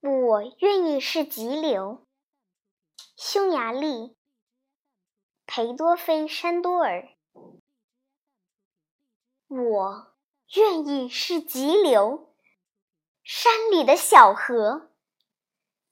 [0.00, 2.06] 我愿意是急流。
[3.16, 4.16] 匈牙利，
[5.44, 7.08] 裴多菲山多尔。
[9.48, 10.14] 我
[10.54, 12.32] 愿意是急流，
[13.24, 14.92] 山里的小河，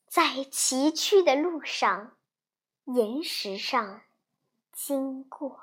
[0.07, 2.16] 在崎岖的路上，
[2.84, 4.02] 岩石上
[4.73, 5.62] 经过。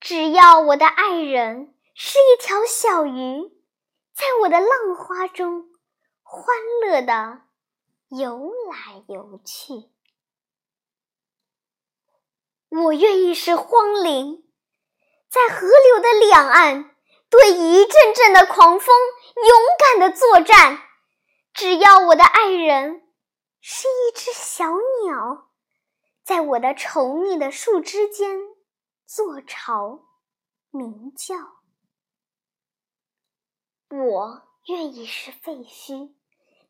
[0.00, 3.52] 只要我的爱人是一条小鱼，
[4.12, 5.70] 在我的浪花中
[6.24, 7.42] 欢乐的
[8.08, 9.88] 游来游去。
[12.70, 14.42] 我愿意是荒林。
[15.28, 16.96] 在河流的两岸，
[17.28, 18.96] 对一阵阵的狂风
[19.36, 20.80] 勇敢的作战。
[21.52, 23.08] 只要我的爱人
[23.60, 24.70] 是一只小
[25.04, 25.50] 鸟，
[26.22, 28.40] 在我的稠密的树枝间
[29.06, 30.04] 做巢
[30.70, 31.34] 鸣叫。
[33.90, 36.14] 我愿意是废墟，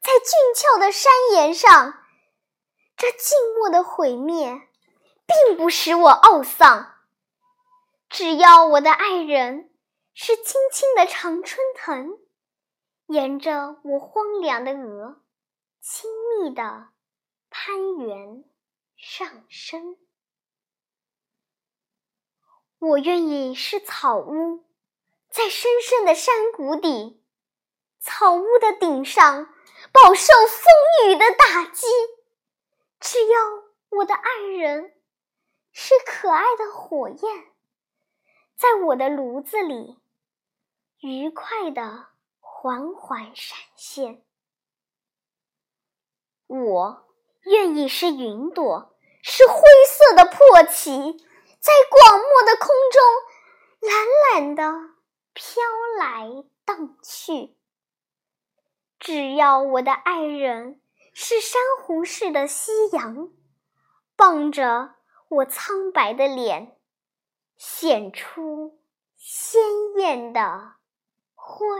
[0.00, 2.04] 在峻峭的山岩上，
[2.96, 4.60] 这静默的毁灭
[5.26, 6.92] 并不使我懊丧。
[8.08, 9.72] 只要我的爱人
[10.12, 12.18] 是青青的常春藤，
[13.06, 15.22] 沿着我荒凉的额，
[15.80, 16.88] 亲密的
[17.48, 18.44] 攀援
[18.96, 19.96] 上升。
[22.80, 24.64] 我愿意是草屋，
[25.30, 27.23] 在深深的山谷底，
[28.06, 29.46] 草屋的顶上
[29.90, 31.86] 饱受风雨的打击。
[33.00, 33.38] 只要
[33.88, 34.92] 我的爱人
[35.72, 37.44] 是可爱的火焰。
[38.56, 39.98] 在我的炉子里，
[41.00, 42.08] 愉快的
[42.40, 44.22] 缓缓闪现。
[46.46, 47.08] 我
[47.44, 49.54] 愿意是云朵，是灰
[49.88, 50.90] 色的破旗，
[51.58, 53.02] 在广漠的空中
[53.80, 54.94] 懒懒的
[55.32, 55.62] 飘
[55.98, 57.56] 来荡去。
[59.04, 60.80] 只要我的爱人
[61.12, 63.28] 是珊瑚似的夕阳，
[64.16, 64.94] 傍着
[65.28, 66.78] 我苍白的脸。
[67.58, 68.80] 显出
[69.18, 69.60] 鲜
[69.98, 70.76] 艳的
[71.34, 71.76] 辉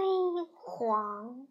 [0.53, 1.49] 煌。